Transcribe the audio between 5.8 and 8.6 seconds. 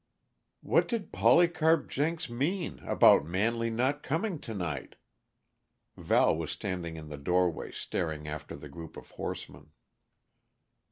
Val was standing in the doorway, staring after